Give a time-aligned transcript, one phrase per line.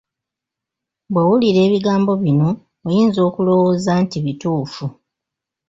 [1.11, 2.49] Bw'owulira ebigambo bino,
[2.87, 4.85] oyinza okulowooza nti bituufu.